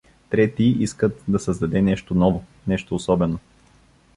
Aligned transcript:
Трети 0.29 0.63
искат 0.69 1.23
да 1.27 1.39
създаде 1.39 1.81
нещо 1.81 2.15
ново, 2.15 2.43
нещо 2.67 2.95
особено. 2.95 3.39